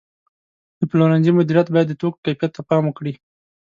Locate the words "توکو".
2.01-2.23